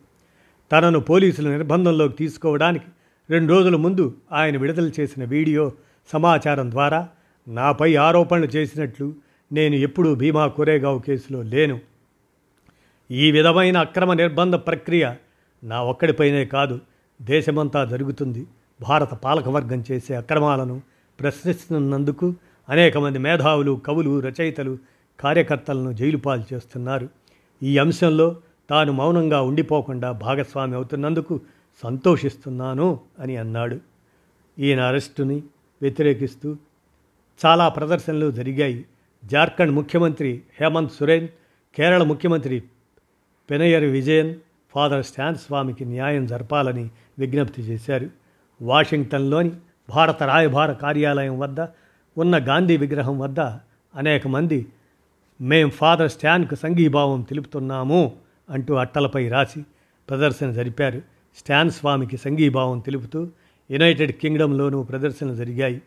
తనను 0.72 1.00
పోలీసుల 1.00 1.48
నిర్బంధంలోకి 1.50 2.16
తీసుకోవడానికి 2.16 2.86
రెండు 3.30 3.54
రోజుల 3.54 3.76
ముందు 3.76 4.16
ఆయన 4.32 4.58
విడుదల 4.58 4.92
చేసిన 5.00 5.24
వీడియో 5.24 5.72
సమాచారం 6.14 6.72
ద్వారా 6.72 7.08
నాపై 7.48 7.96
ఆరోపణలు 7.96 8.46
చేసినట్లు 8.46 9.16
నేను 9.52 9.76
ఎప్పుడూ 9.76 10.16
భీమా 10.16 10.48
కొరేగావ్ 10.48 11.02
కేసులో 11.02 11.42
లేను. 11.42 11.80
ఈ 13.12 13.32
విధమైన 13.32 13.78
అక్రమ 13.78 14.14
నిర్బంధ 14.14 14.56
ప్రక్రియ 14.56 15.16
నా 15.64 15.84
ఒక్కడిపైనే 15.84 16.46
కాదు 16.46 16.80
దేశమంతా 17.22 17.86
జరుగుతుంది. 17.86 18.48
భారత 18.82 19.14
పాలకవర్గం 19.14 19.84
చేసే 19.92 20.16
అక్రమాలను 20.16 20.82
ప్రశ్నిస్తున్నందుకు 21.20 22.34
అనేక 22.70 22.98
మంది 22.98 23.20
మేధావులు 23.20 23.82
కవులు 23.86 24.20
రచయితలు 24.20 24.78
కార్యకర్తలను 25.20 25.92
జైలుపాలు 25.92 26.54
చేస్తున్నారు. 26.54 27.10
ఈ 27.64 27.78
అంశంలో 27.78 28.36
తాను 28.70 28.92
మౌనంగా 28.92 29.42
ఉండిపోకుండా 29.42 30.12
భాగస్వామి 30.12 30.76
అవుతున్నందుకు 30.76 31.40
సంతోషిస్తున్నాను 31.84 33.00
అని 33.20 33.38
అన్నాడు. 33.38 33.80
ఈయన 34.60 34.80
అరెస్టుని 34.80 35.44
వ్యతిరేకిస్తూ 35.82 36.56
చాలా 37.46 37.70
ప్రదర్శనలు 37.70 38.32
జరిగాయి. 38.32 38.86
జార్ఖండ్ 39.26 39.72
ముఖ్యమంత్రి 39.72 40.42
హేమంత్ 40.62 40.92
సురేన్ 40.92 41.28
కేరళ 41.76 42.04
ముఖ్యమంత్రి 42.04 42.64
పెనయర్ 43.50 43.84
విజయన్ 43.84 44.36
ఫాదర్ 44.74 45.06
స్టాన్ 45.06 45.36
స్వామికి 45.36 45.86
న్యాయం 45.86 46.26
జరపాలని 46.26 46.90
విజ్ఞప్తి 47.20 47.62
చేశారు. 47.62 48.10
వాషింగ్టన్లోని 48.62 49.52
భారత 49.90 50.24
రాయభార 50.24 50.74
కార్యాలయం 50.74 51.40
వద్ద 51.40 51.60
ఉన్న 52.18 52.48
గాంధీ 52.48 52.78
విగ్రహం 52.78 53.20
వద్ద 53.20 53.40
అనేక 53.96 54.28
మంది 54.28 54.66
మేం 55.42 55.70
ఫాదర్ 55.70 56.12
స్టాన్కు 56.12 56.56
సంఘీభావం 56.56 57.22
తెలుపుతున్నాము 57.22 58.16
అంటూ 58.50 58.74
అట్టలపై 58.74 59.28
రాసి 59.28 59.64
ప్రదర్శన 60.10 60.52
జరిపారు. 60.52 61.02
స్టాన్ 61.38 61.72
స్వామికి 61.72 62.18
సంఘీభావం 62.18 62.80
తెలుపుతూ 62.80 63.28
యునైటెడ్ 63.72 64.12
కింగ్డంలోనూ 64.12 64.84
ప్రదర్శనలు 64.84 65.36
జరిగాయి. 65.36 65.82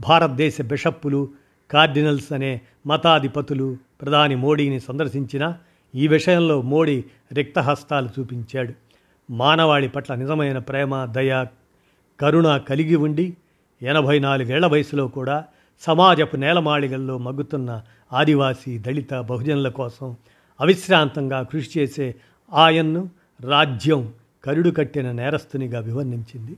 భారతదేశ 0.00 0.62
బిషప్పులు 0.62 1.28
కార్డినల్స్ 1.70 2.32
అనే 2.32 2.60
మతాధిపతులు 2.86 3.76
ప్రధాని 4.02 4.36
మోడీని 4.36 4.80
సందర్శించిన 4.80 5.56
ఈ 5.94 6.08
విషయంలో 6.08 6.62
మోడీ 6.62 7.04
రిక్తహస్తాలు 7.32 8.08
చూపించాడు. 8.20 8.72
మానవాళి 9.30 9.88
పట్ల 9.88 10.14
నిజమైన 10.14 10.58
ప్రేమ 10.58 11.04
దయ 11.04 11.46
కరుణ 12.20 12.56
కలిగి 12.56 12.96
ఉండి 12.96 13.36
ఎనభై 13.82 14.18
నాలుగేళ్ళ 14.18 14.66
వయసులో 14.66 15.08
కూడా 15.08 15.44
సమాజపు 15.80 16.36
నేలమాళిగల్లో 16.36 17.18
మగ్గుతున్న 17.18 17.82
ఆదివాసీ 18.12 18.78
దళిత 18.78 19.14
బహుజనుల 19.14 19.68
కోసం 19.68 20.16
అవిశ్రాంతంగా 20.60 21.42
కృషి 21.42 21.78
చేసే 21.78 22.14
ఆయన్ను 22.52 23.10
రాజ్యం 23.40 24.12
కరుడు 24.44 24.70
కట్టిన 24.70 25.12
నేరస్తునిగా 25.12 25.80
వివర్ణించింది. 25.80 26.56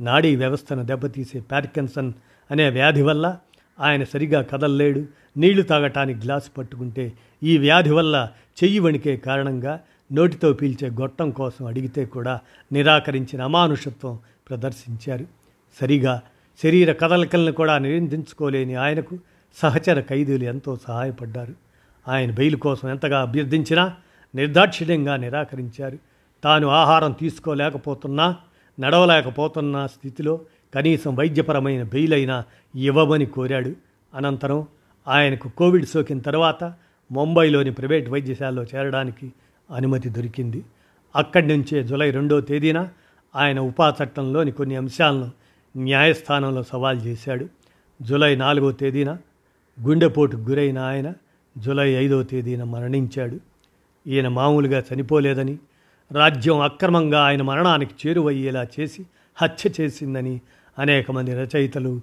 నాడీ 0.00 0.36
వ్యవస్థను 0.36 0.84
దెబ్బతీసే 0.84 1.40
పార్కిన్సన్ 1.40 2.12
అనే 2.50 2.70
వ్యాధి 2.70 3.02
వల్ల 3.02 3.38
ఆయన 3.80 4.04
సరిగా 4.04 4.42
కదల్లేడు 4.42 5.04
నీళ్ళు 5.36 5.62
తాగటానికి 5.62 6.20
గ్లాసు 6.24 6.50
పట్టుకుంటే 6.58 7.12
ఈ 7.42 7.58
వ్యాధి 7.58 7.90
వల్ల 7.90 8.30
చెయ్యి 8.64 8.78
వణికే 8.78 9.16
కారణంగా 9.16 9.80
నోటితో 10.12 10.52
పీల్చే 10.52 10.90
గొట్టం 10.90 11.30
కోసం 11.30 11.66
అడిగితే 11.66 12.04
కూడా 12.04 12.40
నిరాకరించిన 12.72 13.42
అమానుషత్వం 13.42 14.18
ప్రదర్శించారు. 14.50 15.26
సరిగా 15.80 16.22
శరీర 16.62 16.92
కదలికలను 16.92 17.52
కూడా 17.52 17.78
నియంత్రించుకోలేని 17.78 18.74
ఆయనకు 18.74 19.18
సహచర 19.56 20.00
ఖైదీలు 20.00 20.44
ఎంతో 20.44 20.78
సహాయపడ్డారు. 20.88 21.54
ఆయన 22.08 22.30
బెయిల్ 22.30 22.56
కోసం 22.56 22.90
ఎంతగా 22.90 23.20
అభ్యర్థించినా 23.20 23.94
నిర్దాక్షిణ్యంగా 24.34 25.16
నిరాకరించారు. 25.16 25.98
తాను 26.44 26.68
ఆహారం 26.68 27.12
తీసుకోలేకపోతున్నా 27.12 28.36
నడవలేకపోతున్న 28.80 29.86
స్థితిలో 29.86 30.40
కనీసం 30.74 31.14
వైద్యపరమైన 31.14 31.82
బెయిల్ 31.82 32.12
అయినా 32.12 32.44
ఇవ్వమని 32.76 33.26
కోరాడు. 33.26 33.72
అనంతరం 34.14 34.66
ఆయనకు 35.08 35.48
కోవిడ్ 35.48 35.86
సోకిన 35.86 36.18
తర్వాత 36.18 36.64
ముంబైలోని 37.12 37.72
ప్రైవేట్ 37.72 38.08
వైద్యశాలలో 38.08 38.64
చేరడానికి 38.64 39.32
అనుమతి 39.70 40.08
దొరికింది. 40.08 40.64
అక్కడి 41.16 41.46
నుంచే 41.46 41.82
జూలై 41.82 42.10
రెండో 42.10 42.40
తేదీన 42.40 42.88
ఆయన 43.36 43.60
ఉపా 43.60 43.94
చట్టంలోని 44.02 44.52
కొన్ని 44.52 44.76
అంశాలను 44.76 45.30
న్యాయస్థానంలో 45.76 46.62
సవాల్ 46.62 47.00
చేశాడు. 47.02 47.48
జూలై 48.02 48.36
నాలుగో 48.36 48.72
తేదీన 48.72 49.16
గుండెపోటుకు 49.80 50.42
గురైన 50.42 50.78
ఆయన 50.78 51.12
జూలై 51.58 51.90
ఐదో 51.90 52.22
తేదీన 52.22 52.62
మరణించాడు. 52.62 53.40
ఈయన 54.06 54.28
మామూలుగా 54.28 54.82
చనిపోలేదని 54.94 55.58
రాజ్యం 56.12 56.60
అక్రమంగా 56.60 57.20
ఆయన 57.20 57.42
మరణానికి 57.42 58.08
చేరువయ్యేలా 58.08 58.66
చేసి 58.80 59.06
హత్య 59.36 59.70
చేసిందని 59.80 60.40
అనేక 60.78 61.10
మంది 61.10 61.34
రచయితలు 61.34 62.00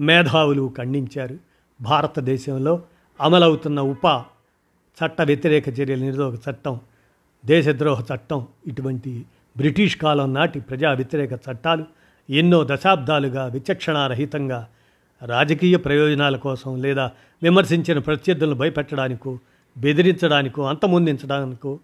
మేధావులు 0.00 0.74
ఖండించారు. 0.78 1.38
భారతదేశంలో 1.80 2.82
అమలవుతున్న 3.20 3.80
ఉప 3.80 4.24
చట్ట 4.98 5.22
వ్యతిరేక 5.22 5.68
చర్యల 5.68 5.98
నిరోధక 5.98 6.50
చట్టం 6.50 6.80
దేశద్రోహ 7.46 8.00
చట్టం 8.00 8.46
ఇటువంటి 8.66 9.24
బ్రిటిష్ 9.56 9.96
కాలం 9.96 10.34
నాటి 10.34 10.60
ప్రజా 10.60 10.92
వ్యతిరేక 10.92 11.32
చట్టాలు 11.32 11.84
ఎన్నో 12.30 12.66
దశాబ్దాలుగా 12.70 13.46
విచక్షణారహితంగా 13.46 14.68
రాజకీయ 15.24 15.76
ప్రయోజనాల 15.76 16.36
కోసం 16.36 16.82
లేదా 16.82 17.10
విమర్శించిన 17.42 17.98
ప్రత్యర్థులను 17.98 18.54
భయపెట్టడానికో 18.54 19.38
బెదిరించడానికో 19.78 20.62
అంతమొందించడానికో 20.62 21.78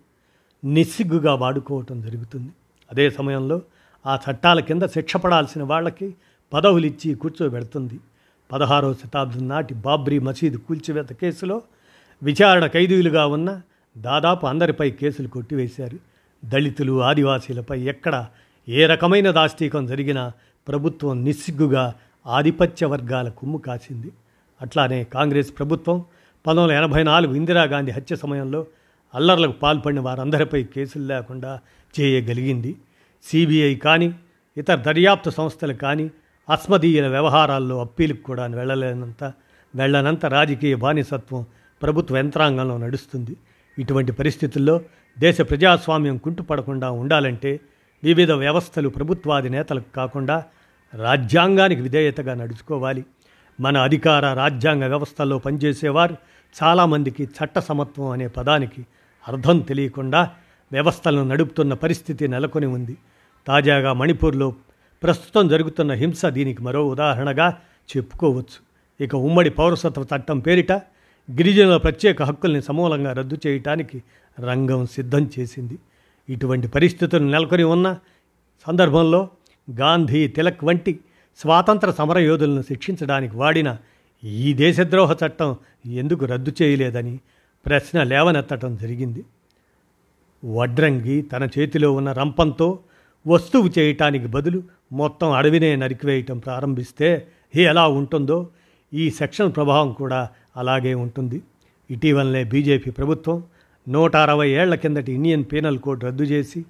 నిస్సిగ్గుగా 0.65 1.35
వాడుకోవటం 1.35 2.01
జరుగుతుంది. 2.01 2.51
అదే 2.91 3.11
సమయంలో 3.11 3.63
ఆ 4.07 4.19
చట్టాల 4.31 4.61
కింద 4.61 4.83
శిక్ష 4.83 5.17
పడాల్సిన 5.17 5.63
వాళ్ళకి 5.63 6.15
పదవులిచ్చి 6.53 7.15
కూర్చోబెడుతుంది. 7.15 8.01
పదహారవ 8.53 8.93
శతాబ్దం 8.93 9.49
నాటి 9.49 9.75
బాబ్రీ 9.75 10.19
మసీదు 10.19 10.57
కూల్చివేత 10.57 11.13
కేసులో 11.13 11.63
విచారణ 12.23 12.67
ఖైదీలుగా 12.67 13.27
ఉన్న 13.27 13.61
దాదాపు 13.99 14.47
అందరిపై 14.47 14.91
కేసులు 14.91 15.29
కొట్టివేశారు. 15.29 15.99
దళితులు 16.45 17.03
ఆదివాసీలపై 17.03 17.81
ఎక్కడ 17.81 18.27
ఏ 18.69 18.87
రకమైన 18.87 19.31
దాష్టీకం 19.31 19.87
జరిగినా 19.87 20.33
ప్రభుత్వం 20.69 21.25
నిస్సిగ్గుగా 21.25 21.95
ఆధిపత్య 22.27 22.87
వర్గాల 22.87 23.29
కుమ్ము 23.29 23.59
కాసింది. 23.59 24.13
అట్లానే 24.63 25.05
కాంగ్రెస్ 25.05 25.59
ప్రభుత్వం 25.59 26.05
పంతొమ్మిది 26.47 26.79
వందల 26.79 26.85
ఎనభై 26.85 27.03
నాలుగు 27.03 27.35
ఇందిరాగాంధీ 27.35 27.91
హత్య 27.91 28.17
సమయంలో 28.17 28.67
అల్లర్లకు 29.15 29.53
పాల్పడిన 29.53 30.01
వారందరిపై 30.01 30.63
కేసులు 30.63 31.05
లేకుండా 31.05 31.61
చేయగలిగింది. 32.01 32.77
సిబిఐ 33.23 33.75
కానీ 33.75 34.15
ఇతర 34.57 34.75
దర్యాప్తు 34.75 35.31
సంస్థలు 35.31 35.75
కానీ 35.75 36.11
అస్మదీయుల 36.49 37.09
వ్యవహారాల్లో 37.09 37.81
అప్పీలకు 37.81 38.23
కూడా 38.23 38.47
వెళ్ళలేనంత 38.47 39.33
వెళ్ళనంత 39.75 40.27
రాజకీయ 40.27 40.75
బానిసత్వం 40.75 41.47
ప్రభుత్వ 41.83 42.17
యంత్రాంగంలో 42.17 42.79
నడుస్తుంది. 42.79 43.37
ఇటువంటి 43.79 44.13
పరిస్థితుల్లో 44.13 44.81
దేశ 45.19 45.41
ప్రజాస్వామ్యం 45.41 46.17
కుంటుపడకుండా 46.17 46.91
ఉండాలంటే 46.91 47.61
వివిధ 48.05 48.33
వ్యవస్థలు 48.33 48.89
ప్రభుత్వాది 48.89 49.51
నేతలకు 49.51 49.95
కాకుండా 49.97 50.45
రాజ్యాంగానికి 50.95 51.81
విధేయతగా 51.81 52.35
నడుచుకోవాలి. 52.35 53.05
మన 53.61 53.79
అధికార 53.79 54.33
రాజ్యాంగ 54.33 54.85
వ్యవస్థల్లో 54.87 55.39
పనిచేసేవారు 55.39 56.17
చాలామందికి 56.63 57.25
చట్ట 57.25 57.59
సమత్వం 57.59 58.11
అనే 58.11 58.29
పదానికి 58.29 58.87
అర్థం 59.29 59.59
తెలియకుండా 59.59 60.31
వ్యవస్థలను 60.73 61.25
నడుపుతున్న 61.25 61.75
పరిస్థితి 61.75 62.29
నెలకొని 62.29 62.67
ఉంది. 62.67 62.97
తాజాగా 63.47 63.93
మణిపూర్లో 63.93 64.55
ప్రస్తుతం 65.03 65.49
జరుగుతున్న 65.49 65.93
హింస 65.93 66.27
దీనికి 66.27 66.63
మరో 66.63 66.89
ఉదాహరణగా 66.89 67.57
చెప్పుకోవచ్చు. 67.97 68.59
ఇక 69.01 69.15
ఉమ్మడి 69.15 69.51
పౌరసత్వ 69.51 70.07
చట్టం 70.15 70.39
పేరిట 70.39 70.73
గిరిజనుల 71.29 71.77
ప్రత్యేక 71.77 72.23
హక్కుల్ని 72.23 72.63
సమూలంగా 72.63 73.13
రద్దు 73.13 73.39
చేయటానికి 73.47 74.03
రంగం 74.41 74.87
సిద్ధం 74.87 75.31
చేసింది. 75.39 75.79
ఇటువంటి 76.29 76.69
పరిస్థితులు 76.69 77.25
నెలకొని 77.25 77.63
ఉన్న 77.63 77.99
సందర్భంలో 78.67 79.29
గాంధీ 79.71 80.29
తిలక్ 80.29 80.65
వంటి 80.65 81.01
స్వాతంత్ర 81.39 81.91
సమరయోధులను 81.91 82.63
శిక్షించడానికి 82.63 83.37
వాడిన 83.37 83.77
ఈ 84.25 84.55
దేశద్రోహ 84.55 85.13
చట్టం 85.13 85.57
ఎందుకు 85.87 86.25
రద్దు 86.25 86.53
చేయలేదని 86.63 87.21
ప్రశ్న 87.67 88.03
లేవనెత్తటం 88.03 88.77
జరిగింది. 88.77 89.25
వడ్రంగి 90.45 91.23
తన 91.23 91.49
చేతిలో 91.59 91.93
ఉన్న 91.93 92.13
రంపంతో 92.13 92.79
వస్తువు 93.27 93.71
చేయటానికి 93.79 94.27
బదులు 94.27 94.63
మొత్తం 94.93 95.33
అడవినే 95.33 95.77
నరికివేయటం 95.77 96.39
ప్రారంభిస్తే 96.39 97.29
ఎలా 97.57 97.89
ఉంటుందో 97.89 98.49
ఈ 98.95 99.11
సెక్షన్ 99.11 99.53
ప్రభావం 99.57 99.93
కూడా 99.93 100.29
అలాగే 100.57 100.95
ఉంటుంది. 100.95 101.43
ఇటీవలనే 101.91 102.45
బీజేపీ 102.45 102.91
ప్రభుత్వం 102.91 103.43
నూట 103.89 104.17
అరవై 104.17 104.49
ఏళ్ళ 104.49 104.75
కిందటి 104.75 105.13
ఇండియన్ 105.13 105.45
పీనల్ 105.53 105.79
కోడ్ 105.79 106.05
రద్దు 106.05 106.23
చేసి 106.23 106.65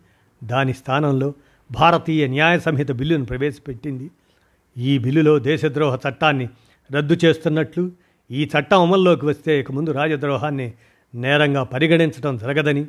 దాని 0.45 0.73
స్థానంలో 0.73 1.35
భారతీయ 1.73 2.27
న్యాయ 2.27 2.59
సంహిత 2.59 2.91
బిల్లును 2.91 3.25
ప్రవేశపెట్టింది. 3.25 4.11
ఈ 4.79 4.99
బిల్లులో 4.99 5.39
దేశద్రోహ 5.39 5.99
చట్టాన్ని 6.09 6.49
రద్దు 6.93 7.17
చేస్తున్నట్లు 7.25 7.93
ఈ 8.31 8.45
చట్టం 8.45 8.83
అమల్లోకి 8.83 9.27
వస్తే 9.27 9.61
ఇక 9.61 9.73
ముందు 9.73 9.91
రాజద్రోహాన్ని 9.91 10.73
నేరంగా 11.15 11.63
పరిగణించడం 11.63 12.37
జరగదని 12.37 12.87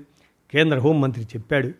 కేంద్ర 0.53 0.79
హోంమంత్రి 0.79 1.23
చెప్పాడు 1.23 1.71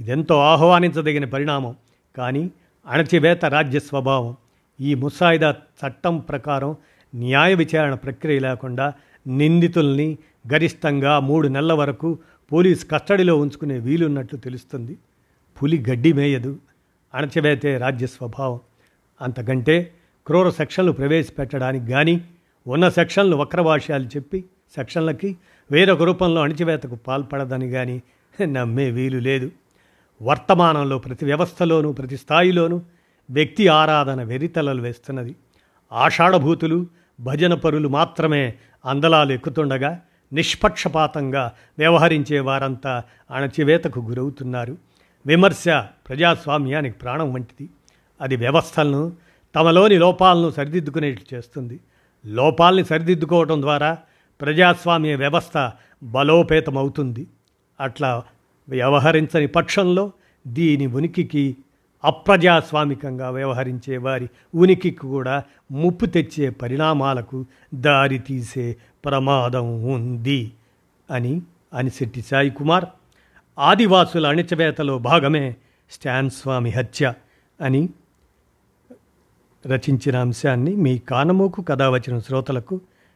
ఇదెంతో 0.00 0.38
ఆహ్వానించదగిన 0.38 1.24
పరిణామం. 1.24 1.76
కానీ 2.16 2.50
అణచివేత 2.86 3.44
రాజ్య 3.44 3.80
స్వభావం 3.80 4.36
ఈ 4.80 4.94
ముసాయిదా 4.94 5.50
చట్టం 5.50 6.18
ప్రకారం 6.18 6.76
న్యాయ 7.14 7.54
విచారణ 7.54 7.94
ప్రక్రియ 7.94 8.38
లేకుండా 8.38 8.92
నిందితుల్ని 9.26 10.18
గరిష్టంగా 10.52 11.18
మూడు 11.18 11.48
నెలల 11.48 11.72
వరకు 11.72 12.18
పోలీస్ 12.52 12.90
కస్టడీలో 12.90 13.36
ఉంచుకునే 13.36 13.78
వీలున్నట్లు 13.78 14.38
తెలుస్తుంది. 14.38 14.98
పులి 15.62 15.84
గడ్డి 15.90 16.12
మేయదు. 16.12 16.58
అణచివేతే 17.14 17.78
రాజ్య 17.78 18.06
స్వభావం. 18.06 18.60
అంతకంటే 19.22 19.94
క్రూర 20.26 20.50
సెక్షన్లు 20.50 20.92
ప్రవేశపెట్టడానికి 20.92 21.86
కానీ 21.86 22.24
ఉన్న 22.66 22.88
సెక్షన్లు 22.88 23.36
వక్రభాష్యాలు 23.36 24.04
చెప్పి 24.04 24.44
సెక్షన్లకి 24.76 25.36
వేరొక 25.70 26.02
రూపంలో 26.02 26.40
అణచివేతకు 26.40 26.94
పాల్పడదని 26.94 27.70
కానీ 27.70 28.02
నమ్మే 28.42 28.90
వీలు 28.90 29.18
లేదు. 29.18 29.50
వర్తమానంలో 30.22 30.98
ప్రతి 30.98 31.24
వ్యవస్థలోనూ 31.24 31.92
ప్రతి 31.92 32.16
స్థాయిలోనూ 32.16 32.82
వ్యక్తి 33.30 33.68
ఆరాధన 33.68 34.22
వెరితలలు 34.22 34.82
వేస్తున్నది. 34.82 35.36
ఆషాఢభూతులు 35.92 36.86
భజన 37.20 37.54
పరులు 37.54 37.88
మాత్రమే 37.88 38.54
అందలాలు 38.86 39.32
ఎక్కుతుండగా 39.32 40.00
నిష్పక్షపాతంగా 40.32 41.52
వ్యవహరించే 41.78 42.40
వారంతా 42.40 43.02
అణచివేతకు 43.30 44.00
గురవుతున్నారు. 44.00 44.76
విమర్శ 45.26 45.64
ప్రజాస్వామ్యానికి 46.08 46.98
ప్రాణం 46.98 47.32
వంటిది. 47.32 47.70
అది 48.20 48.36
వ్యవస్థలను 48.36 49.12
తమలోని 49.54 49.98
లోపాలను 49.98 50.50
సరిదిద్దుకునేట్లు 50.50 51.36
చేస్తుంది. 51.36 51.80
లోపాలని 52.26 52.84
సరిదిద్దుకోవడం 52.84 53.62
ద్వారా 53.62 53.98
ప్రజాస్వామ్య 54.42 55.14
వ్యవస్థ 55.14 55.72
బలోపేతమవుతుంది. 56.02 57.26
అట్లా 57.80 58.22
వ్యవహరించని 58.68 59.46
పక్షంలో 59.46 60.12
దీని 60.46 60.86
ఉనికికి 60.86 61.56
అప్రజాస్వామికంగా 62.04 63.30
వ్యవహరించే 63.30 63.96
వారి 63.96 64.28
ఉనికికి 64.54 65.04
కూడా 65.06 65.44
ముప్పు 65.72 66.06
తెచ్చే 66.06 66.50
పరిణామాలకు 66.50 67.46
దారి 67.74 68.18
తీసే 68.18 68.76
ప్రమాదం 69.04 69.66
ఉంది 69.84 70.52
అని 71.10 71.42
అనిశెట్టి 71.74 72.22
సాయి 72.22 72.50
కుమార్. 72.50 72.84
ఆదివాసుల 73.58 74.26
అణిచవేతలో 74.26 74.98
భాగమే 74.98 75.56
స్టాన్ 75.90 76.30
స్వామి 76.30 76.70
హత్య 76.70 77.14
అని 77.60 77.88
రచించిన 79.66 80.16
అంశాన్ని 80.16 80.76
మీ 80.76 80.98
కానమోకు 80.98 81.62
కథ 81.62 81.82
వచ్చిన 81.82 82.18
శ్రోతలకు 82.18 82.80